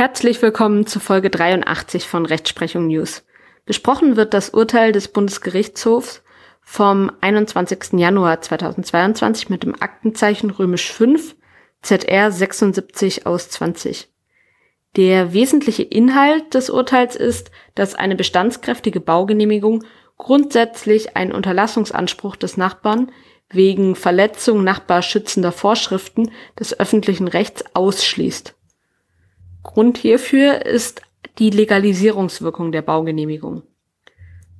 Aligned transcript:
Herzlich 0.00 0.40
willkommen 0.40 0.86
zu 0.86 0.98
Folge 0.98 1.28
83 1.28 2.08
von 2.08 2.24
Rechtsprechung 2.24 2.86
News. 2.86 3.22
Besprochen 3.66 4.16
wird 4.16 4.32
das 4.32 4.48
Urteil 4.48 4.92
des 4.92 5.08
Bundesgerichtshofs 5.08 6.22
vom 6.62 7.12
21. 7.20 7.98
Januar 8.00 8.40
2022 8.40 9.50
mit 9.50 9.62
dem 9.62 9.74
Aktenzeichen 9.78 10.48
römisch 10.48 10.90
5 10.90 11.36
ZR 11.82 12.32
76 12.32 13.26
aus 13.26 13.50
20. 13.50 14.08
Der 14.96 15.34
wesentliche 15.34 15.82
Inhalt 15.82 16.54
des 16.54 16.70
Urteils 16.70 17.14
ist, 17.14 17.50
dass 17.74 17.94
eine 17.94 18.16
bestandskräftige 18.16 19.00
Baugenehmigung 19.00 19.84
grundsätzlich 20.16 21.14
einen 21.14 21.32
Unterlassungsanspruch 21.32 22.36
des 22.36 22.56
Nachbarn 22.56 23.12
wegen 23.50 23.94
Verletzung 23.96 24.64
nachbarschützender 24.64 25.52
Vorschriften 25.52 26.30
des 26.58 26.80
öffentlichen 26.80 27.28
Rechts 27.28 27.64
ausschließt. 27.74 28.54
Grund 29.62 29.98
hierfür 29.98 30.64
ist 30.64 31.02
die 31.38 31.50
Legalisierungswirkung 31.50 32.72
der 32.72 32.82
Baugenehmigung. 32.82 33.62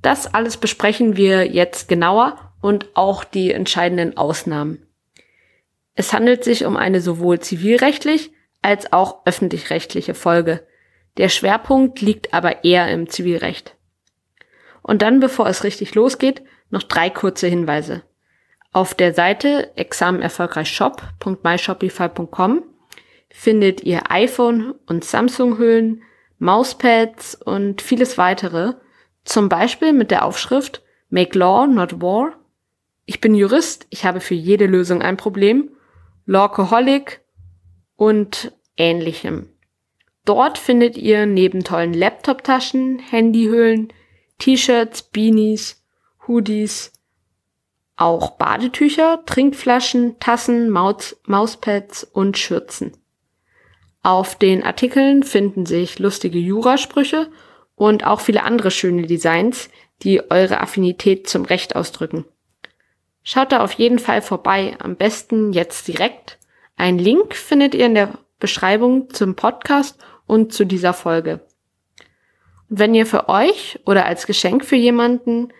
Das 0.01 0.33
alles 0.33 0.57
besprechen 0.57 1.15
wir 1.15 1.47
jetzt 1.47 1.87
genauer 1.87 2.53
und 2.61 2.87
auch 2.95 3.23
die 3.23 3.51
entscheidenden 3.51 4.17
Ausnahmen. 4.17 4.85
Es 5.95 6.13
handelt 6.13 6.43
sich 6.43 6.65
um 6.65 6.77
eine 6.77 7.01
sowohl 7.01 7.39
zivilrechtlich 7.39 8.31
als 8.61 8.93
auch 8.93 9.25
öffentlich-rechtliche 9.25 10.13
Folge. 10.13 10.63
Der 11.17 11.29
Schwerpunkt 11.29 11.99
liegt 12.01 12.31
aber 12.33 12.63
eher 12.63 12.91
im 12.91 13.09
Zivilrecht. 13.09 13.75
Und 14.81 15.01
dann, 15.01 15.19
bevor 15.19 15.47
es 15.47 15.63
richtig 15.63 15.95
losgeht, 15.95 16.43
noch 16.69 16.83
drei 16.83 17.09
kurze 17.09 17.47
Hinweise. 17.47 18.03
Auf 18.71 18.93
der 18.95 19.13
Seite 19.13 19.75
examenerfolgreichshop.myshopify.com 19.75 22.63
findet 23.33 23.83
ihr 23.83 24.11
iPhone- 24.11 24.75
und 24.85 25.03
Samsung-Hüllen, 25.03 26.03
Mauspads 26.39 27.35
und 27.35 27.81
vieles 27.81 28.17
weitere, 28.17 28.73
zum 29.23 29.49
Beispiel 29.49 29.93
mit 29.93 30.11
der 30.11 30.25
Aufschrift 30.25 30.81
Make 31.09 31.37
Law, 31.37 31.67
not 31.67 32.01
War. 32.01 32.33
Ich 33.05 33.21
bin 33.21 33.35
Jurist, 33.35 33.85
ich 33.89 34.05
habe 34.05 34.21
für 34.21 34.33
jede 34.33 34.65
Lösung 34.65 35.01
ein 35.01 35.17
Problem. 35.17 35.71
Lawcoholic 36.25 37.21
und 37.95 38.53
ähnlichem. 38.77 39.49
Dort 40.25 40.57
findet 40.57 40.97
ihr 40.97 41.25
neben 41.25 41.63
tollen 41.63 41.93
Laptop-Taschen, 41.93 42.99
Handyhüllen, 42.99 43.91
T-Shirts, 44.37 45.03
Beanies, 45.03 45.83
Hoodies, 46.27 46.93
auch 47.95 48.31
Badetücher, 48.31 49.23
Trinkflaschen, 49.25 50.19
Tassen, 50.19 50.69
Maus 50.69 51.19
Mauspads 51.27 52.03
und 52.03 52.37
Schürzen. 52.37 52.93
Auf 54.03 54.35
den 54.35 54.63
Artikeln 54.63 55.23
finden 55.23 55.65
sich 55.65 55.99
lustige 55.99 56.39
Jurasprüche 56.39 57.29
und 57.75 58.05
auch 58.05 58.19
viele 58.19 58.43
andere 58.43 58.71
schöne 58.71 59.05
Designs, 59.05 59.69
die 60.01 60.31
eure 60.31 60.59
Affinität 60.61 61.29
zum 61.29 61.45
Recht 61.45 61.75
ausdrücken. 61.75 62.25
Schaut 63.23 63.51
da 63.51 63.63
auf 63.63 63.73
jeden 63.73 63.99
Fall 63.99 64.21
vorbei, 64.21 64.75
am 64.79 64.95
besten 64.95 65.53
jetzt 65.53 65.87
direkt. 65.87 66.39
Ein 66.75 66.97
Link 66.97 67.35
findet 67.35 67.75
ihr 67.75 67.85
in 67.85 67.93
der 67.93 68.17
Beschreibung 68.39 69.11
zum 69.11 69.35
Podcast 69.35 69.99
und 70.25 70.53
zu 70.53 70.65
dieser 70.65 70.93
Folge. 70.93 71.41
wenn 72.73 72.95
ihr 72.95 73.05
für 73.05 73.27
euch 73.27 73.79
oder 73.85 74.05
als 74.05 74.25
Geschenk 74.25 74.63
für 74.63 74.77
jemanden 74.77 75.51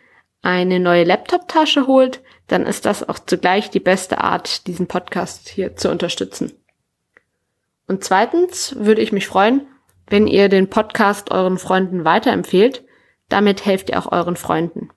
eine 0.41 0.79
neue 0.79 1.03
Laptop-Tasche 1.03 1.85
holt, 1.85 2.21
dann 2.47 2.65
ist 2.65 2.85
das 2.85 3.07
auch 3.07 3.19
zugleich 3.19 3.69
die 3.69 3.81
beste 3.81 4.19
Art, 4.23 4.65
diesen 4.65 4.87
Podcast 4.87 5.49
hier 5.49 5.75
zu 5.75 5.91
unterstützen. 5.91 6.53
Und 7.91 8.05
zweitens 8.05 8.73
würde 8.77 9.01
ich 9.01 9.11
mich 9.11 9.27
freuen, 9.27 9.67
wenn 10.07 10.25
ihr 10.25 10.47
den 10.47 10.69
Podcast 10.69 11.29
euren 11.29 11.57
Freunden 11.57 12.05
weiterempfehlt. 12.05 12.85
Damit 13.27 13.65
helft 13.65 13.89
ihr 13.89 13.99
auch 13.99 14.13
euren 14.13 14.37
Freunden. 14.37 14.91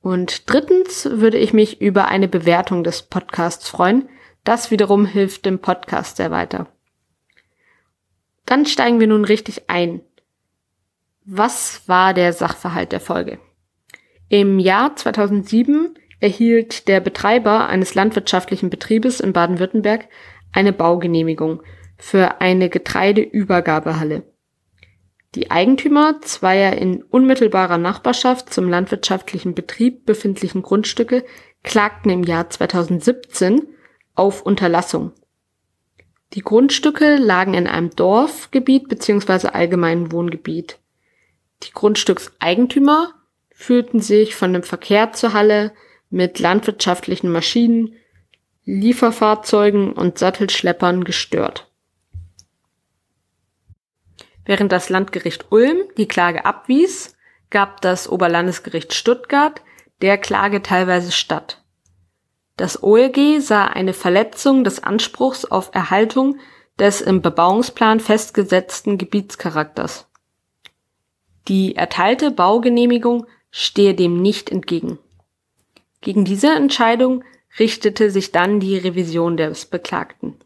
Und 0.00 0.48
drittens 0.48 1.06
würde 1.12 1.36
ich 1.36 1.52
mich 1.52 1.82
über 1.82 2.08
eine 2.08 2.26
Bewertung 2.26 2.82
des 2.82 3.02
Podcasts 3.02 3.68
freuen. 3.68 4.08
Das 4.42 4.70
wiederum 4.70 5.04
hilft 5.04 5.44
dem 5.44 5.58
Podcast 5.58 6.16
sehr 6.16 6.30
weiter. 6.30 6.68
Dann 8.46 8.64
steigen 8.64 9.00
wir 9.00 9.06
nun 9.06 9.26
richtig 9.26 9.68
ein. 9.68 10.00
Was 11.26 11.86
war 11.88 12.14
der 12.14 12.32
Sachverhalt 12.32 12.92
der 12.92 13.00
Folge? 13.00 13.38
Im 14.30 14.58
Jahr 14.58 14.96
2007 14.96 15.94
erhielt 16.20 16.88
der 16.88 17.00
Betreiber 17.00 17.68
eines 17.68 17.94
landwirtschaftlichen 17.94 18.70
Betriebes 18.70 19.20
in 19.20 19.34
Baden-Württemberg 19.34 20.08
eine 20.54 20.72
Baugenehmigung 20.72 21.62
für 21.98 22.40
eine 22.40 22.68
Getreideübergabehalle. 22.70 24.22
Die 25.34 25.50
Eigentümer 25.50 26.20
zweier 26.22 26.72
in 26.74 27.02
unmittelbarer 27.02 27.76
Nachbarschaft 27.76 28.52
zum 28.52 28.68
landwirtschaftlichen 28.68 29.54
Betrieb 29.54 30.06
befindlichen 30.06 30.62
Grundstücke 30.62 31.24
klagten 31.62 32.10
im 32.10 32.22
Jahr 32.22 32.48
2017 32.48 33.68
auf 34.14 34.42
Unterlassung. 34.42 35.12
Die 36.34 36.42
Grundstücke 36.42 37.16
lagen 37.16 37.54
in 37.54 37.66
einem 37.66 37.90
Dorfgebiet 37.90 38.88
bzw. 38.88 39.48
allgemeinen 39.48 40.12
Wohngebiet. 40.12 40.78
Die 41.62 41.72
Grundstückseigentümer 41.72 43.14
fühlten 43.50 44.00
sich 44.00 44.34
von 44.34 44.52
dem 44.52 44.62
Verkehr 44.62 45.12
zur 45.12 45.32
Halle 45.32 45.72
mit 46.10 46.38
landwirtschaftlichen 46.38 47.30
Maschinen, 47.30 47.94
Lieferfahrzeugen 48.64 49.92
und 49.92 50.18
Sattelschleppern 50.18 51.04
gestört. 51.04 51.67
Während 54.48 54.72
das 54.72 54.88
Landgericht 54.88 55.52
Ulm 55.52 55.76
die 55.98 56.08
Klage 56.08 56.46
abwies, 56.46 57.14
gab 57.50 57.82
das 57.82 58.08
Oberlandesgericht 58.08 58.94
Stuttgart 58.94 59.60
der 60.00 60.16
Klage 60.16 60.62
teilweise 60.62 61.12
statt. 61.12 61.62
Das 62.56 62.82
OLG 62.82 63.40
sah 63.40 63.66
eine 63.66 63.92
Verletzung 63.92 64.64
des 64.64 64.82
Anspruchs 64.82 65.44
auf 65.44 65.74
Erhaltung 65.74 66.38
des 66.78 67.02
im 67.02 67.20
Bebauungsplan 67.20 68.00
festgesetzten 68.00 68.96
Gebietscharakters. 68.96 70.08
Die 71.46 71.76
erteilte 71.76 72.30
Baugenehmigung 72.30 73.26
stehe 73.50 73.94
dem 73.94 74.22
nicht 74.22 74.48
entgegen. 74.48 74.98
Gegen 76.00 76.24
diese 76.24 76.54
Entscheidung 76.54 77.22
richtete 77.58 78.10
sich 78.10 78.32
dann 78.32 78.60
die 78.60 78.78
Revision 78.78 79.36
des 79.36 79.66
Beklagten. 79.66 80.36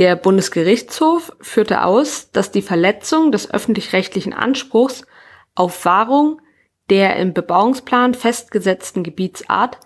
Der 0.00 0.16
Bundesgerichtshof 0.16 1.30
führte 1.42 1.84
aus, 1.84 2.30
dass 2.30 2.50
die 2.50 2.62
Verletzung 2.62 3.32
des 3.32 3.52
öffentlich-rechtlichen 3.52 4.32
Anspruchs 4.32 5.06
auf 5.54 5.84
Wahrung 5.84 6.40
der 6.88 7.16
im 7.16 7.34
Bebauungsplan 7.34 8.14
festgesetzten 8.14 9.02
Gebietsart 9.04 9.78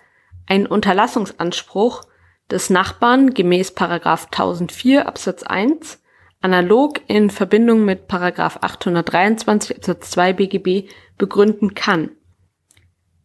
ein 0.47 0.67
Unterlassungsanspruch 0.67 2.03
des 2.49 2.69
Nachbarn 2.69 3.33
gemäß 3.33 3.75
1004 3.75 5.05
Absatz 5.05 5.43
1 5.43 6.01
analog 6.39 7.01
in 7.07 7.29
Verbindung 7.29 7.83
mit 7.83 8.09
823 8.09 9.75
Absatz 9.75 10.11
2 10.11 10.31
BGB 10.31 10.89
begründen 11.17 11.73
kann. 11.73 12.11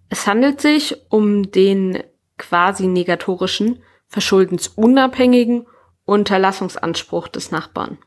Es 0.08 0.26
handelt 0.26 0.60
sich 0.60 0.96
um 1.08 1.52
den 1.52 2.02
quasi 2.36 2.88
negatorischen, 2.88 3.80
verschuldensunabhängigen 4.08 5.68
Unterlassungsanspruch 6.10 7.28
des 7.28 7.52
Nachbarn. 7.52 7.98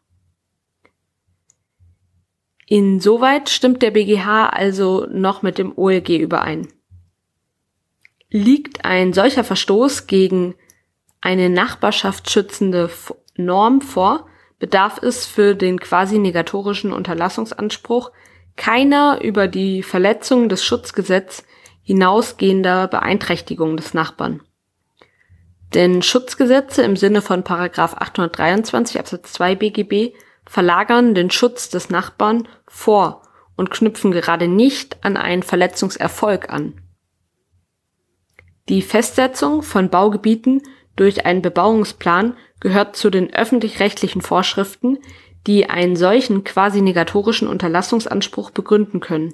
Insoweit 2.67 3.49
stimmt 3.49 3.81
der 3.81 3.91
BGH 3.91 4.49
also 4.49 5.07
noch 5.09 5.41
mit 5.41 5.57
dem 5.57 5.71
OLG 5.77 6.09
überein. 6.19 6.67
Liegt 8.29 8.83
ein 8.83 9.13
solcher 9.13 9.45
Verstoß 9.45 10.07
gegen 10.07 10.55
eine 11.21 11.49
nachbarschaftsschützende 11.49 12.89
Norm 13.37 13.79
vor, 13.79 14.27
bedarf 14.59 15.01
es 15.01 15.25
für 15.25 15.55
den 15.55 15.79
quasi 15.79 16.19
negatorischen 16.19 16.91
Unterlassungsanspruch 16.91 18.11
keiner 18.57 19.21
über 19.21 19.47
die 19.47 19.81
Verletzung 19.81 20.49
des 20.49 20.65
Schutzgesetzes 20.65 21.45
hinausgehender 21.83 22.89
Beeinträchtigung 22.89 23.77
des 23.77 23.93
Nachbarn. 23.93 24.41
Denn 25.73 26.01
Schutzgesetze 26.03 26.83
im 26.83 26.95
Sinne 26.95 27.21
von 27.21 27.43
Paragraph 27.43 27.95
823 27.95 28.99
Absatz 28.99 29.33
2 29.33 29.55
BGB 29.55 30.15
verlagern 30.45 31.15
den 31.15 31.31
Schutz 31.31 31.69
des 31.69 31.89
Nachbarn 31.89 32.47
vor 32.67 33.23
und 33.55 33.71
knüpfen 33.71 34.11
gerade 34.11 34.47
nicht 34.47 35.03
an 35.03 35.17
einen 35.17 35.43
Verletzungserfolg 35.43 36.49
an. 36.49 36.81
Die 38.69 38.81
Festsetzung 38.81 39.61
von 39.61 39.89
Baugebieten 39.89 40.61
durch 40.95 41.25
einen 41.25 41.41
Bebauungsplan 41.41 42.37
gehört 42.59 42.95
zu 42.95 43.09
den 43.09 43.33
öffentlich-rechtlichen 43.33 44.21
Vorschriften, 44.21 44.99
die 45.47 45.69
einen 45.69 45.95
solchen 45.95 46.43
quasi 46.43 46.81
negatorischen 46.81 47.47
Unterlassungsanspruch 47.47 48.51
begründen 48.51 48.99
können. 48.99 49.33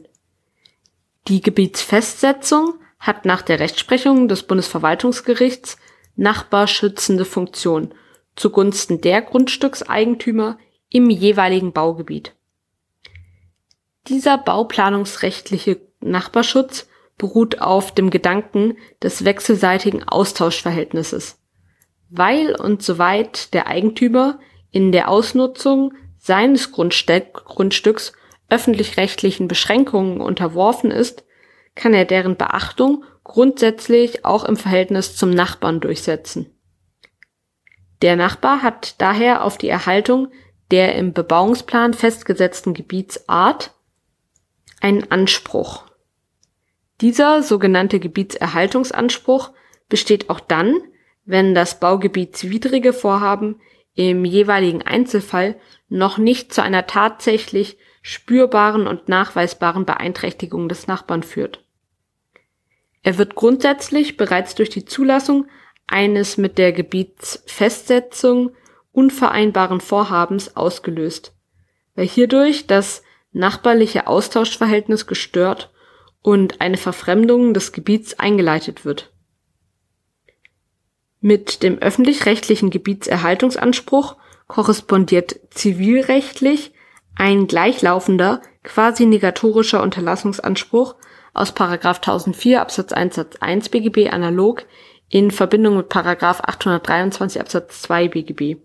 Die 1.27 1.41
Gebietsfestsetzung 1.41 2.75
hat 2.97 3.25
nach 3.25 3.41
der 3.41 3.59
Rechtsprechung 3.59 4.27
des 4.27 4.43
Bundesverwaltungsgerichts 4.43 5.77
nachbarschützende 6.19 7.23
Funktion 7.25 7.93
zugunsten 8.35 9.01
der 9.01 9.21
Grundstückseigentümer 9.21 10.57
im 10.89 11.09
jeweiligen 11.09 11.71
Baugebiet. 11.71 12.35
Dieser 14.07 14.37
bauplanungsrechtliche 14.37 15.79
Nachbarschutz 16.01 16.87
beruht 17.17 17.61
auf 17.61 17.93
dem 17.93 18.09
Gedanken 18.09 18.77
des 19.01 19.25
wechselseitigen 19.25 20.03
Austauschverhältnisses. 20.03 21.39
Weil 22.09 22.55
und 22.55 22.81
soweit 22.81 23.53
der 23.53 23.67
Eigentümer 23.67 24.39
in 24.71 24.91
der 24.91 25.09
Ausnutzung 25.09 25.93
seines 26.17 26.71
Grundstücks 26.71 28.13
öffentlich-rechtlichen 28.49 29.47
Beschränkungen 29.47 30.21
unterworfen 30.21 30.91
ist, 30.91 31.23
kann 31.75 31.93
er 31.93 32.05
deren 32.05 32.35
Beachtung 32.35 33.03
grundsätzlich 33.29 34.25
auch 34.25 34.43
im 34.43 34.57
Verhältnis 34.57 35.15
zum 35.15 35.29
Nachbarn 35.29 35.79
durchsetzen. 35.79 36.47
Der 38.01 38.15
Nachbar 38.15 38.61
hat 38.61 38.99
daher 38.99 39.43
auf 39.43 39.57
die 39.57 39.69
Erhaltung 39.69 40.29
der 40.71 40.95
im 40.95 41.13
Bebauungsplan 41.13 41.93
festgesetzten 41.93 42.73
Gebietsart 42.73 43.73
einen 44.81 45.09
Anspruch. 45.11 45.85
Dieser 47.01 47.43
sogenannte 47.43 47.99
Gebietserhaltungsanspruch 47.99 49.51
besteht 49.87 50.29
auch 50.29 50.39
dann, 50.39 50.75
wenn 51.25 51.55
das 51.55 51.79
baugebietswidrige 51.79 52.93
Vorhaben 52.93 53.59
im 53.95 54.25
jeweiligen 54.25 54.81
Einzelfall 54.81 55.59
noch 55.87 56.17
nicht 56.17 56.53
zu 56.53 56.61
einer 56.61 56.87
tatsächlich 56.87 57.77
spürbaren 58.01 58.87
und 58.87 59.09
nachweisbaren 59.09 59.85
Beeinträchtigung 59.85 60.69
des 60.69 60.87
Nachbarn 60.87 61.23
führt. 61.23 61.63
Er 63.01 63.17
wird 63.17 63.35
grundsätzlich 63.35 64.17
bereits 64.17 64.55
durch 64.55 64.69
die 64.69 64.85
Zulassung 64.85 65.47
eines 65.87 66.37
mit 66.37 66.57
der 66.57 66.71
Gebietsfestsetzung 66.71 68.51
unvereinbaren 68.91 69.81
Vorhabens 69.81 70.55
ausgelöst, 70.55 71.33
weil 71.95 72.07
hierdurch 72.07 72.67
das 72.67 73.03
nachbarliche 73.31 74.07
Austauschverhältnis 74.07 75.07
gestört 75.07 75.71
und 76.21 76.61
eine 76.61 76.77
Verfremdung 76.77 77.53
des 77.53 77.71
Gebiets 77.71 78.19
eingeleitet 78.19 78.85
wird. 78.85 79.13
Mit 81.21 81.63
dem 81.63 81.79
öffentlich-rechtlichen 81.79 82.69
Gebietserhaltungsanspruch 82.69 84.15
korrespondiert 84.47 85.39
zivilrechtlich 85.51 86.73
ein 87.15 87.47
gleichlaufender, 87.47 88.41
quasi 88.63 89.05
negatorischer 89.05 89.83
Unterlassungsanspruch 89.83 90.95
aus 91.33 91.53
1004 91.55 92.61
Absatz 92.61 92.91
1 92.91 93.15
Satz 93.15 93.35
1 93.37 93.69
BGB 93.69 94.09
analog 94.11 94.65
in 95.09 95.31
Verbindung 95.31 95.77
mit 95.77 95.95
823 95.95 97.41
Absatz 97.41 97.81
2 97.81 98.09
BGB, 98.09 98.57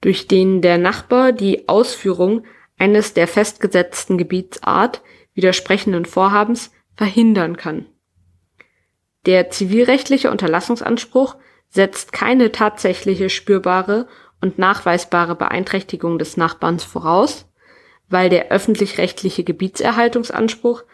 durch 0.00 0.28
den 0.28 0.60
der 0.60 0.78
Nachbar 0.78 1.32
die 1.32 1.68
Ausführung 1.68 2.44
eines 2.78 3.14
der 3.14 3.28
festgesetzten 3.28 4.18
Gebietsart 4.18 5.02
widersprechenden 5.34 6.04
Vorhabens 6.04 6.70
verhindern 6.96 7.56
kann. 7.56 7.86
Der 9.26 9.50
zivilrechtliche 9.50 10.30
Unterlassungsanspruch 10.30 11.36
setzt 11.70 12.12
keine 12.12 12.52
tatsächliche 12.52 13.30
spürbare 13.30 14.06
und 14.40 14.58
nachweisbare 14.58 15.34
Beeinträchtigung 15.34 16.18
des 16.18 16.36
Nachbarns 16.36 16.84
voraus, 16.84 17.46
weil 18.08 18.28
der 18.28 18.50
öffentlich-rechtliche 18.50 19.44
Gebietserhaltungsanspruch 19.44 20.84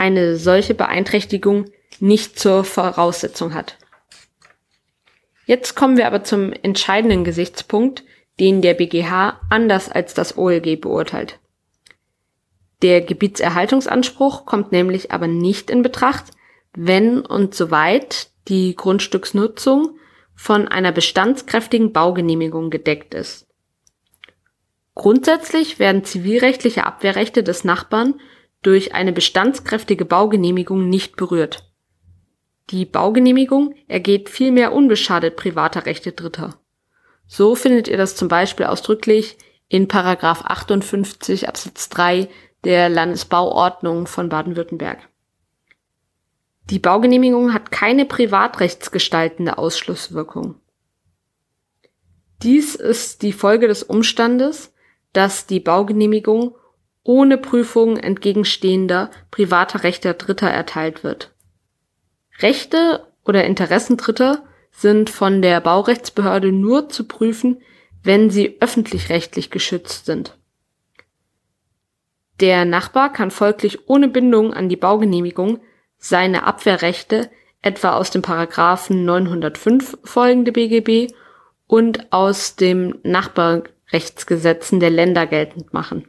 eine 0.00 0.36
solche 0.36 0.74
Beeinträchtigung 0.74 1.66
nicht 2.00 2.38
zur 2.38 2.64
Voraussetzung 2.64 3.52
hat. 3.52 3.76
Jetzt 5.44 5.74
kommen 5.74 5.98
wir 5.98 6.06
aber 6.06 6.24
zum 6.24 6.52
entscheidenden 6.52 7.22
Gesichtspunkt, 7.22 8.02
den 8.38 8.62
der 8.62 8.74
BGH 8.74 9.40
anders 9.50 9.90
als 9.90 10.14
das 10.14 10.38
OLG 10.38 10.80
beurteilt. 10.80 11.38
Der 12.80 13.02
Gebietserhaltungsanspruch 13.02 14.46
kommt 14.46 14.72
nämlich 14.72 15.12
aber 15.12 15.26
nicht 15.26 15.68
in 15.68 15.82
Betracht, 15.82 16.24
wenn 16.74 17.20
und 17.20 17.54
soweit 17.54 18.28
die 18.48 18.74
Grundstücksnutzung 18.74 19.98
von 20.34 20.66
einer 20.66 20.92
bestandskräftigen 20.92 21.92
Baugenehmigung 21.92 22.70
gedeckt 22.70 23.12
ist. 23.12 23.46
Grundsätzlich 24.94 25.78
werden 25.78 26.04
zivilrechtliche 26.04 26.86
Abwehrrechte 26.86 27.42
des 27.42 27.64
Nachbarn 27.64 28.14
durch 28.62 28.94
eine 28.94 29.12
bestandskräftige 29.12 30.04
Baugenehmigung 30.04 30.88
nicht 30.88 31.16
berührt. 31.16 31.70
Die 32.70 32.84
Baugenehmigung 32.84 33.74
ergeht 33.88 34.28
vielmehr 34.28 34.72
unbeschadet 34.72 35.36
privater 35.36 35.86
Rechte 35.86 36.12
Dritter. 36.12 36.60
So 37.26 37.54
findet 37.54 37.88
ihr 37.88 37.96
das 37.96 38.16
zum 38.16 38.28
Beispiel 38.28 38.66
ausdrücklich 38.66 39.38
in 39.68 39.88
Paragraph 39.88 40.44
58 40.44 41.48
Absatz 41.48 41.88
3 41.88 42.28
der 42.64 42.88
Landesbauordnung 42.88 44.06
von 44.06 44.28
Baden-Württemberg. 44.28 44.98
Die 46.70 46.78
Baugenehmigung 46.78 47.52
hat 47.52 47.72
keine 47.72 48.04
privatrechtsgestaltende 48.04 49.58
Ausschlusswirkung. 49.58 50.56
Dies 52.42 52.74
ist 52.74 53.22
die 53.22 53.32
Folge 53.32 53.66
des 53.66 53.82
Umstandes, 53.82 54.72
dass 55.12 55.46
die 55.46 55.60
Baugenehmigung 55.60 56.54
ohne 57.02 57.38
Prüfung 57.38 57.96
entgegenstehender 57.96 59.10
privater 59.30 59.82
Rechte 59.82 60.14
Dritter 60.14 60.48
erteilt 60.48 61.02
wird. 61.02 61.32
Rechte 62.40 63.06
oder 63.24 63.44
Interessen 63.44 63.96
Dritter 63.96 64.44
sind 64.70 65.10
von 65.10 65.42
der 65.42 65.60
Baurechtsbehörde 65.60 66.52
nur 66.52 66.88
zu 66.88 67.06
prüfen, 67.06 67.60
wenn 68.02 68.30
sie 68.30 68.56
öffentlich-rechtlich 68.60 69.50
geschützt 69.50 70.06
sind. 70.06 70.38
Der 72.40 72.64
Nachbar 72.64 73.12
kann 73.12 73.30
folglich 73.30 73.88
ohne 73.88 74.08
Bindung 74.08 74.54
an 74.54 74.68
die 74.68 74.76
Baugenehmigung 74.76 75.60
seine 75.98 76.44
Abwehrrechte 76.44 77.30
etwa 77.60 77.92
aus 77.92 78.10
dem 78.10 78.22
Paragraphen 78.22 79.04
905 79.04 79.98
folgende 80.04 80.52
BGB 80.52 81.12
und 81.66 82.10
aus 82.10 82.56
dem 82.56 82.98
Nachbarrechtsgesetzen 83.02 84.80
der 84.80 84.90
Länder 84.90 85.26
geltend 85.26 85.74
machen. 85.74 86.08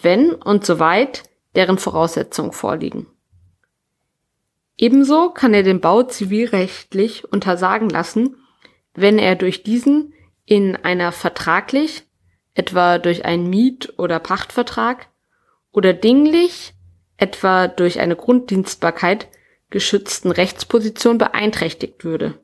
Wenn 0.00 0.32
und 0.34 0.64
soweit 0.64 1.24
deren 1.54 1.78
Voraussetzungen 1.78 2.52
vorliegen. 2.52 3.06
Ebenso 4.76 5.30
kann 5.30 5.54
er 5.54 5.62
den 5.62 5.80
Bau 5.80 6.02
zivilrechtlich 6.02 7.30
untersagen 7.32 7.88
lassen, 7.88 8.36
wenn 8.94 9.18
er 9.18 9.36
durch 9.36 9.62
diesen 9.62 10.12
in 10.44 10.76
einer 10.76 11.12
vertraglich, 11.12 12.04
etwa 12.54 12.98
durch 12.98 13.24
einen 13.24 13.48
Miet- 13.48 13.98
oder 13.98 14.18
Pachtvertrag, 14.18 15.08
oder 15.72 15.92
dinglich 15.92 16.74
etwa 17.16 17.68
durch 17.68 18.00
eine 18.00 18.16
Grunddienstbarkeit 18.16 19.28
geschützten 19.70 20.30
Rechtsposition 20.30 21.18
beeinträchtigt 21.18 22.04
würde. 22.04 22.38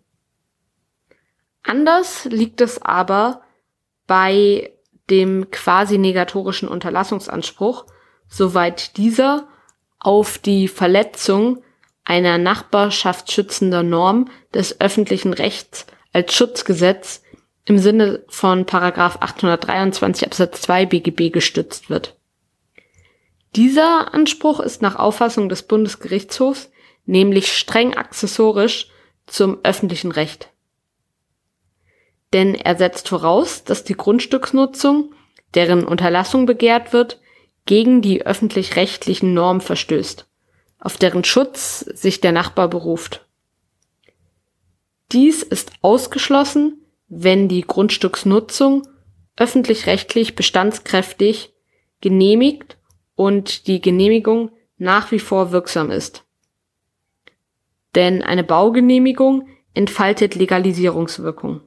Anders 1.62 2.24
liegt 2.24 2.60
es 2.60 2.82
aber 2.82 3.42
bei 4.06 4.72
dem 5.10 5.50
quasi 5.50 5.98
negatorischen 5.98 6.68
Unterlassungsanspruch, 6.68 7.86
soweit 8.28 8.96
dieser 8.96 9.48
auf 9.98 10.38
die 10.38 10.68
Verletzung 10.68 11.62
einer 12.04 12.38
nachbarschaftsschützender 12.38 13.82
Norm 13.82 14.28
des 14.54 14.80
öffentlichen 14.80 15.32
Rechts 15.32 15.86
als 16.12 16.34
Schutzgesetz 16.34 17.22
im 17.66 17.78
Sinne 17.78 18.24
von 18.28 18.66
Paragraph 18.66 19.18
823 19.20 20.26
Absatz 20.26 20.62
2 20.62 20.86
BGB 20.86 21.32
gestützt 21.32 21.90
wird. 21.90 22.16
Dieser 23.56 24.14
Anspruch 24.14 24.60
ist 24.60 24.80
nach 24.80 24.96
Auffassung 24.96 25.48
des 25.48 25.64
Bundesgerichtshofs 25.64 26.70
nämlich 27.06 27.52
streng 27.52 27.96
accessorisch 27.96 28.88
zum 29.26 29.58
öffentlichen 29.64 30.12
Recht. 30.12 30.50
Denn 32.32 32.54
er 32.54 32.76
setzt 32.76 33.08
voraus, 33.08 33.64
dass 33.64 33.84
die 33.84 33.96
Grundstücksnutzung, 33.96 35.12
deren 35.54 35.84
Unterlassung 35.84 36.46
begehrt 36.46 36.92
wird, 36.92 37.20
gegen 37.66 38.02
die 38.02 38.24
öffentlich-rechtlichen 38.24 39.34
Normen 39.34 39.60
verstößt, 39.60 40.26
auf 40.78 40.96
deren 40.96 41.24
Schutz 41.24 41.80
sich 41.80 42.20
der 42.20 42.32
Nachbar 42.32 42.68
beruft. 42.68 43.26
Dies 45.12 45.42
ist 45.42 45.72
ausgeschlossen, 45.82 46.84
wenn 47.08 47.48
die 47.48 47.62
Grundstücksnutzung 47.62 48.86
öffentlich-rechtlich 49.36 50.36
bestandskräftig 50.36 51.52
genehmigt 52.00 52.76
und 53.16 53.66
die 53.66 53.80
Genehmigung 53.80 54.52
nach 54.78 55.10
wie 55.10 55.18
vor 55.18 55.50
wirksam 55.50 55.90
ist. 55.90 56.24
Denn 57.94 58.22
eine 58.22 58.44
Baugenehmigung 58.44 59.48
entfaltet 59.74 60.36
Legalisierungswirkung. 60.36 61.60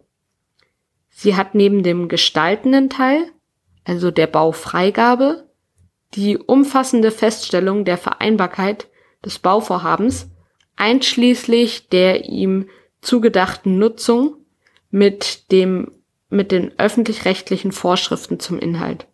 Sie 1.13 1.35
hat 1.35 1.55
neben 1.55 1.83
dem 1.83 2.09
gestaltenden 2.09 2.89
Teil, 2.89 3.31
also 3.85 4.11
der 4.11 4.27
Baufreigabe, 4.27 5.47
die 6.15 6.37
umfassende 6.37 7.11
Feststellung 7.11 7.85
der 7.85 7.97
Vereinbarkeit 7.97 8.87
des 9.23 9.39
Bauvorhabens 9.39 10.29
einschließlich 10.75 11.89
der 11.89 12.25
ihm 12.25 12.67
zugedachten 13.01 13.77
Nutzung 13.77 14.37
mit 14.89 15.51
dem 15.51 15.91
mit 16.29 16.51
den 16.51 16.77
öffentlich-rechtlichen 16.79 17.71
Vorschriften 17.71 18.39
zum 18.39 18.57
Inhalt, 18.57 19.05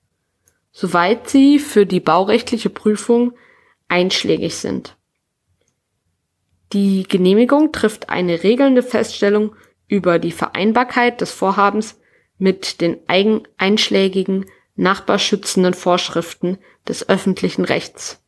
soweit 0.72 1.30
sie 1.30 1.60
für 1.60 1.86
die 1.86 2.00
baurechtliche 2.00 2.70
Prüfung 2.70 3.34
einschlägig 3.90 4.56
sind. 4.56 4.96
Die 6.72 7.04
Genehmigung 7.04 7.74
trifft 7.74 8.10
eine 8.10 8.44
regelnde 8.44 8.84
Feststellung 8.84 9.54
über 9.90 10.20
die 10.20 10.32
Vereinbarkeit 10.32 11.20
des 11.20 11.32
Vorhabens 11.32 12.00
mit 12.38 12.80
den 12.80 12.98
eigen 13.08 13.44
einschlägigen 13.58 14.46
nachbarschützenden 14.76 15.74
Vorschriften 15.74 16.58
des 16.88 17.10
öffentlichen 17.10 17.66
Rechts. 17.66 18.22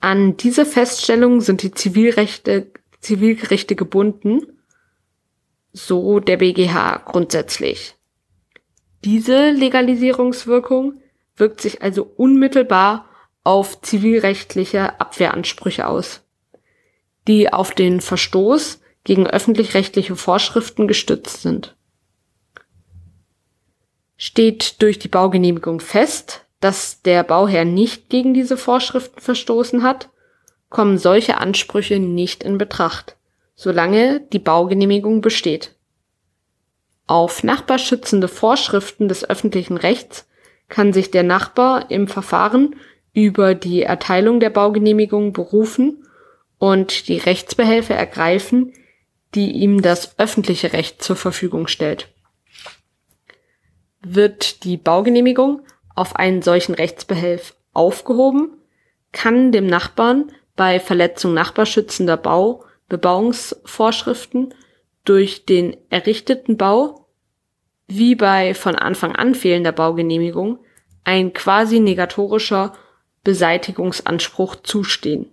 An 0.00 0.36
diese 0.36 0.66
Feststellung 0.66 1.40
sind 1.40 1.62
die 1.62 1.70
Zivilrechte, 1.70 2.72
Zivilgerichte 3.00 3.76
gebunden, 3.76 4.40
so 5.72 6.18
der 6.18 6.38
BGH 6.38 7.02
grundsätzlich. 7.06 7.94
Diese 9.04 9.50
Legalisierungswirkung 9.50 11.00
wirkt 11.36 11.60
sich 11.60 11.82
also 11.82 12.02
unmittelbar 12.16 13.08
auf 13.44 13.80
zivilrechtliche 13.82 15.00
Abwehransprüche 15.00 15.86
aus, 15.86 16.22
die 17.28 17.52
auf 17.52 17.72
den 17.72 18.00
Verstoß 18.00 18.80
gegen 19.06 19.28
öffentlich-rechtliche 19.28 20.16
Vorschriften 20.16 20.88
gestützt 20.88 21.40
sind. 21.40 21.76
Steht 24.16 24.82
durch 24.82 24.98
die 24.98 25.08
Baugenehmigung 25.08 25.78
fest, 25.78 26.44
dass 26.58 27.02
der 27.02 27.22
Bauherr 27.22 27.64
nicht 27.64 28.10
gegen 28.10 28.34
diese 28.34 28.56
Vorschriften 28.56 29.20
verstoßen 29.20 29.84
hat, 29.84 30.10
kommen 30.70 30.98
solche 30.98 31.38
Ansprüche 31.38 32.00
nicht 32.00 32.42
in 32.42 32.58
Betracht, 32.58 33.16
solange 33.54 34.22
die 34.32 34.40
Baugenehmigung 34.40 35.20
besteht. 35.20 35.76
Auf 37.06 37.44
nachbarschützende 37.44 38.26
Vorschriften 38.26 39.06
des 39.06 39.24
öffentlichen 39.30 39.76
Rechts 39.76 40.26
kann 40.68 40.92
sich 40.92 41.12
der 41.12 41.22
Nachbar 41.22 41.92
im 41.92 42.08
Verfahren 42.08 42.74
über 43.12 43.54
die 43.54 43.82
Erteilung 43.82 44.40
der 44.40 44.50
Baugenehmigung 44.50 45.32
berufen 45.32 46.04
und 46.58 47.06
die 47.06 47.18
Rechtsbehelfe 47.18 47.94
ergreifen, 47.94 48.72
die 49.34 49.52
ihm 49.52 49.82
das 49.82 50.18
öffentliche 50.18 50.72
Recht 50.72 51.02
zur 51.02 51.16
Verfügung 51.16 51.66
stellt. 51.66 52.08
Wird 54.02 54.64
die 54.64 54.76
Baugenehmigung 54.76 55.62
auf 55.94 56.16
einen 56.16 56.42
solchen 56.42 56.74
Rechtsbehelf 56.74 57.54
aufgehoben, 57.72 58.50
kann 59.12 59.52
dem 59.52 59.66
Nachbarn 59.66 60.32
bei 60.54 60.80
Verletzung 60.80 61.34
nachbarschützender 61.34 62.16
Bau 62.16 62.64
Bebauungsvorschriften 62.88 64.54
durch 65.04 65.44
den 65.44 65.76
errichteten 65.90 66.56
Bau 66.56 67.06
wie 67.88 68.14
bei 68.14 68.54
von 68.54 68.74
Anfang 68.74 69.14
an 69.14 69.34
fehlender 69.34 69.72
Baugenehmigung 69.72 70.58
ein 71.04 71.32
quasi 71.32 71.78
negatorischer 71.80 72.72
Beseitigungsanspruch 73.22 74.56
zustehen. 74.56 75.30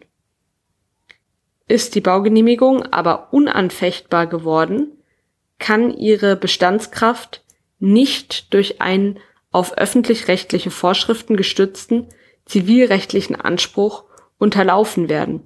Ist 1.68 1.96
die 1.96 2.02
Baugenehmigung 2.02 2.84
aber 2.84 3.34
unanfechtbar 3.34 4.28
geworden, 4.28 4.92
kann 5.60 5.96
ihre 5.98 6.36
Bestandskraft 6.36 7.44
nicht 7.80 8.54
durch 8.54 8.82
einen 8.82 9.20
auf 9.52 9.78
öffentlich-rechtliche 9.78 10.72
Vorschriften 10.72 11.38
gestützten 11.38 12.08
zivilrechtlichen 12.46 13.40
Anspruch 13.40 14.04
unterlaufen 14.38 15.10
werden. 15.10 15.42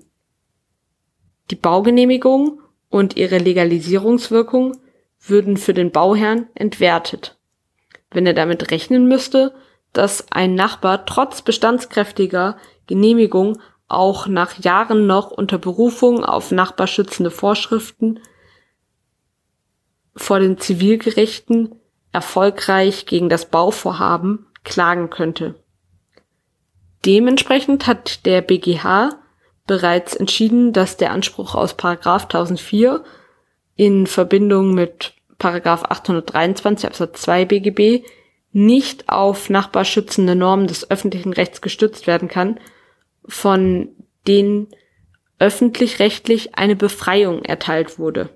Die 1.51 1.55
Baugenehmigung 1.55 2.61
und 2.89 3.15
ihre 3.15 3.37
Legalisierungswirkung 3.37 4.77
würden 5.19 5.57
für 5.57 5.73
den 5.73 5.91
Bauherrn 5.91 6.47
entwertet, 6.55 7.37
wenn 8.11 8.25
er 8.25 8.33
damit 8.33 8.71
rechnen 8.71 9.07
müsste, 9.07 9.53
dass 9.93 10.31
ein 10.31 10.55
Nachbar 10.55 11.05
trotz 11.05 11.41
bestandskräftiger 11.41 12.57
Genehmigung 12.87 13.59
auch 13.87 14.27
nach 14.27 14.59
Jahren 14.59 15.07
noch 15.07 15.31
unter 15.31 15.57
Berufung 15.57 16.23
auf 16.23 16.51
nachbarschützende 16.51 17.31
Vorschriften 17.31 18.19
vor 20.15 20.39
den 20.39 20.57
Zivilgerichten 20.57 21.75
erfolgreich 22.11 23.05
gegen 23.05 23.29
das 23.29 23.45
Bauvorhaben 23.45 24.47
klagen 24.63 25.09
könnte. 25.09 25.55
Dementsprechend 27.05 27.87
hat 27.87 28.25
der 28.25 28.41
BGH 28.41 29.19
bereits 29.67 30.15
entschieden, 30.15 30.73
dass 30.73 30.97
der 30.97 31.11
Anspruch 31.11 31.55
aus 31.55 31.75
Paragraph 31.75 32.23
1004 32.23 33.03
in 33.75 34.07
Verbindung 34.07 34.73
mit 34.73 35.13
Paragraph 35.37 35.83
823 35.83 36.87
Absatz 36.87 37.21
2 37.21 37.45
BGB 37.45 38.03
nicht 38.51 39.07
auf 39.07 39.49
nachbarschützende 39.49 40.35
Normen 40.35 40.67
des 40.67 40.89
öffentlichen 40.89 41.33
Rechts 41.33 41.61
gestützt 41.61 42.07
werden 42.07 42.27
kann, 42.27 42.59
von 43.27 43.89
denen 44.27 44.67
öffentlich-rechtlich 45.39 46.55
eine 46.55 46.75
Befreiung 46.75 47.43
erteilt 47.43 47.99
wurde. 47.99 48.29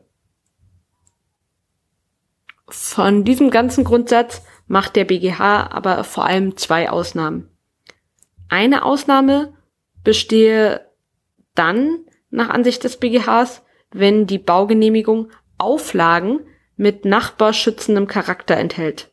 Von 2.67 3.23
diesem 3.25 3.49
ganzen 3.49 3.83
Grundsatz 3.83 4.43
macht 4.67 4.95
der 4.95 5.05
BGH 5.05 5.67
aber 5.71 6.03
vor 6.03 6.25
allem 6.25 6.55
zwei 6.55 6.89
Ausnahmen. 6.89 7.49
Eine 8.47 8.85
Ausnahme 8.85 9.53
bestehe 10.03 10.87
dann 11.55 12.05
nach 12.29 12.49
Ansicht 12.49 12.83
des 12.83 12.97
BGHs, 12.97 13.63
wenn 13.91 14.27
die 14.27 14.39
Baugenehmigung 14.39 15.31
Auflagen 15.57 16.39
mit 16.77 17.05
nachbarschützendem 17.05 18.07
Charakter 18.07 18.55
enthält. 18.55 19.11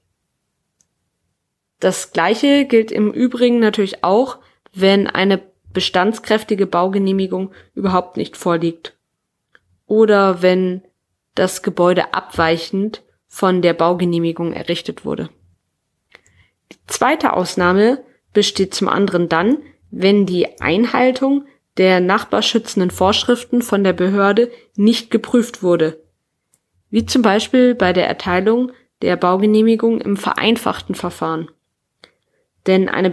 Das 1.81 2.13
gleiche 2.13 2.65
gilt 2.65 2.91
im 2.91 3.13
Übrigen 3.13 3.59
natürlich 3.59 4.03
auch, 4.05 4.39
wenn 4.73 5.07
eine 5.07 5.39
bestandskräftige 5.73 6.67
Baugenehmigung 6.67 7.53
überhaupt 7.75 8.17
nicht 8.17 8.37
vorliegt 8.37 8.97
oder 9.87 10.43
wenn 10.43 10.83
das 11.35 11.63
Gebäude 11.63 12.15
abweichend 12.15 13.03
von 13.27 13.63
der 13.63 13.75
Baugenehmigung 13.75 14.53
errichtet 14.53 15.05
wurde. 15.05 15.31
Die 16.73 16.79
zweite 16.87 17.33
Ausnahme 17.33 18.03
besteht 18.33 18.75
zum 18.75 18.89
anderen 18.89 19.29
dann, 19.29 19.59
wenn 19.91 20.27
die 20.27 20.61
Einhaltung 20.61 21.47
der 21.77 22.01
nachbarschützenden 22.01 22.91
Vorschriften 22.91 23.63
von 23.63 23.85
der 23.85 23.93
Behörde 23.93 24.51
nicht 24.77 25.11
geprüft 25.11 25.63
wurde, 25.63 26.03
wie 26.91 27.07
zum 27.07 27.23
Beispiel 27.23 27.75
bei 27.75 27.93
der 27.93 28.09
Erteilung 28.09 28.73
der 29.01 29.17
Baugenehmigung 29.17 30.01
im 30.01 30.17
vereinfachten 30.17 30.95
Verfahren. 30.95 31.51
Denn 32.67 32.89
eine 32.89 33.11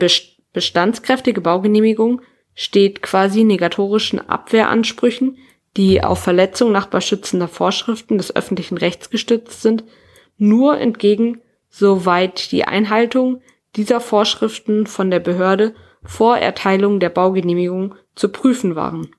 bestandskräftige 0.51 1.41
Baugenehmigung 1.41 2.21
steht 2.55 3.01
quasi 3.01 3.43
negatorischen 3.43 4.27
Abwehransprüchen, 4.27 5.37
die 5.77 6.03
auf 6.03 6.19
Verletzung 6.19 6.71
nachbarschützender 6.71 7.49
Vorschriften 7.49 8.17
des 8.17 8.35
öffentlichen 8.35 8.77
Rechts 8.77 9.09
gestützt 9.09 9.61
sind, 9.61 9.83
nur 10.37 10.77
entgegen, 10.79 11.41
soweit 11.69 12.51
die 12.51 12.63
Einhaltung 12.63 13.41
dieser 13.75 13.99
Vorschriften 13.99 14.87
von 14.87 15.11
der 15.11 15.19
Behörde 15.19 15.75
vor 16.03 16.37
Erteilung 16.37 16.99
der 16.99 17.09
Baugenehmigung 17.09 17.95
zu 18.15 18.29
prüfen 18.29 18.75
waren. 18.75 19.11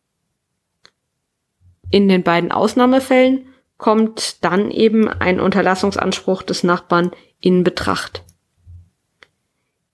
In 1.91 2.09
den 2.09 2.23
beiden 2.23 2.51
Ausnahmefällen 2.51 3.47
kommt 3.77 4.43
dann 4.43 4.71
eben 4.71 5.09
ein 5.09 5.41
Unterlassungsanspruch 5.41 6.43
des 6.43 6.65
Nachbarn 6.65 7.11
in 7.41 7.63
Betracht. 7.63 8.25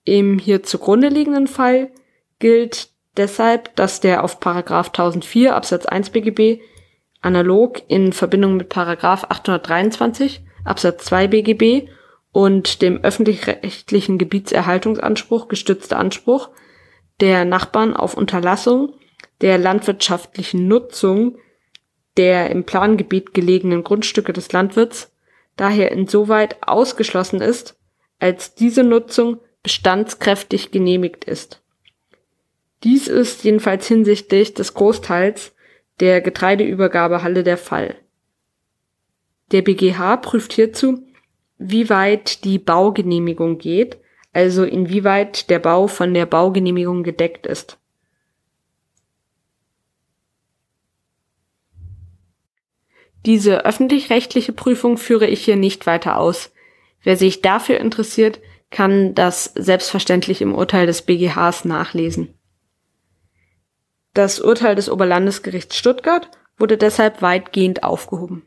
Im 0.05 0.39
hier 0.39 0.63
zugrunde 0.63 1.09
liegenden 1.09 1.47
Fall 1.47 1.91
gilt 2.39 2.92
deshalb, 3.17 3.75
dass 3.75 3.99
der 3.99 4.23
auf 4.23 4.39
Paragraph 4.39 4.87
1004 4.87 5.55
Absatz 5.55 5.85
1 5.85 6.11
BGB 6.11 6.61
analog 7.21 7.81
in 7.87 8.13
Verbindung 8.13 8.57
mit 8.57 8.69
Paragraph 8.69 9.25
823 9.29 10.43
Absatz 10.63 11.05
2 11.05 11.27
BGB 11.27 11.89
und 12.31 12.81
dem 12.81 13.01
öffentlich-rechtlichen 13.03 14.17
Gebietserhaltungsanspruch 14.17 15.47
gestützte 15.47 15.97
Anspruch 15.97 16.49
der 17.19 17.45
Nachbarn 17.45 17.95
auf 17.95 18.15
Unterlassung 18.15 18.93
der 19.41 19.57
landwirtschaftlichen 19.57 20.67
Nutzung 20.67 21.37
der 22.17 22.51
im 22.51 22.63
Plangebiet 22.63 23.33
gelegenen 23.33 23.83
Grundstücke 23.83 24.33
des 24.33 24.51
Landwirts 24.51 25.11
daher 25.55 25.91
insoweit 25.91 26.57
ausgeschlossen 26.61 27.41
ist, 27.41 27.75
als 28.19 28.55
diese 28.55 28.83
Nutzung 28.83 29.39
bestandskräftig 29.63 30.71
genehmigt 30.71 31.25
ist. 31.25 31.62
Dies 32.83 33.07
ist 33.07 33.43
jedenfalls 33.43 33.87
hinsichtlich 33.87 34.53
des 34.53 34.73
Großteils 34.73 35.55
der 35.99 36.21
Getreideübergabehalle 36.21 37.43
der 37.43 37.57
Fall. 37.57 37.95
Der 39.51 39.61
BGH 39.61 40.17
prüft 40.17 40.53
hierzu, 40.53 41.05
wie 41.57 41.89
weit 41.89 42.43
die 42.43 42.59
Baugenehmigung 42.59 43.57
geht, 43.57 43.97
also 44.33 44.63
inwieweit 44.65 45.49
der 45.49 45.59
Bau 45.59 45.87
von 45.87 46.13
der 46.13 46.25
Baugenehmigung 46.25 47.03
gedeckt 47.03 47.45
ist. 47.45 47.77
Diese 53.25 53.63
öffentlich-rechtliche 53.63 54.51
Prüfung 54.51 54.97
führe 54.97 55.27
ich 55.27 55.45
hier 55.45 55.55
nicht 55.55 55.85
weiter 55.85 56.17
aus. 56.17 56.51
Wer 57.03 57.15
sich 57.15 57.41
dafür 57.41 57.79
interessiert, 57.79 58.41
kann 58.69 59.15
das 59.15 59.45
selbstverständlich 59.55 60.41
im 60.41 60.53
Urteil 60.53 60.87
des 60.87 61.03
BGHs 61.03 61.63
nachlesen. 61.63 62.33
Das 64.13 64.39
Urteil 64.39 64.75
des 64.75 64.89
Oberlandesgerichts 64.89 65.75
Stuttgart 65.75 66.29
wurde 66.57 66.77
deshalb 66.77 67.21
weitgehend 67.21 67.83
aufgehoben. 67.83 68.45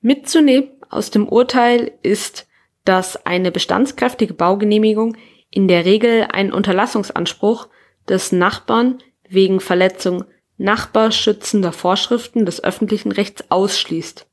Mitzunehmen 0.00 0.70
aus 0.88 1.10
dem 1.10 1.28
Urteil 1.28 1.92
ist, 2.02 2.46
dass 2.84 3.26
eine 3.26 3.52
bestandskräftige 3.52 4.32
Baugenehmigung 4.32 5.16
in 5.50 5.68
der 5.68 5.84
Regel 5.84 6.26
einen 6.32 6.52
Unterlassungsanspruch 6.52 7.68
des 8.08 8.32
Nachbarn 8.32 8.98
wegen 9.28 9.60
Verletzung 9.60 10.24
nachbarschützender 10.56 11.72
Vorschriften 11.72 12.46
des 12.46 12.64
öffentlichen 12.64 13.12
Rechts 13.12 13.44
ausschließt. 13.50 14.26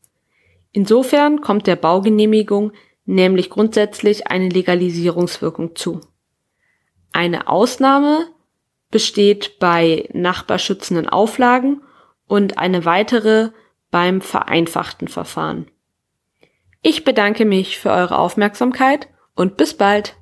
Insofern 0.72 1.42
kommt 1.42 1.68
der 1.68 1.76
Baugenehmigung 1.76 2.72
nämlich 3.06 3.50
grundsätzlich 3.50 4.28
eine 4.28 4.50
Legalisierungswirkung 4.50 5.76
zu. 5.76 6.02
Eine 7.12 7.48
Ausnahme 7.48 8.28
besteht 8.92 9.60
bei 9.60 10.10
nachbarschützenden 10.14 11.10
Auflagen 11.10 11.82
und 12.28 12.58
eine 12.58 12.86
weitere 12.86 13.50
beim 13.92 14.22
vereinfachten 14.22 15.08
Verfahren. 15.08 15.68
Ich 16.82 17.04
bedanke 17.04 17.46
mich 17.46 17.80
für 17.80 17.92
eure 17.92 18.18
Aufmerksamkeit 18.18 19.08
und 19.36 19.58
bis 19.58 19.76
bald. 19.76 20.16